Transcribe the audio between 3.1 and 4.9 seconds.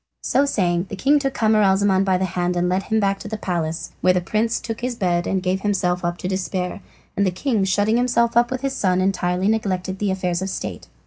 to the palace, where the prince took to